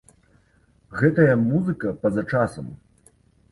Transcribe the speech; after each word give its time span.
Гэтая 1.01 1.35
музыка 1.43 1.93
па-за 2.01 2.27
часам! 2.35 2.75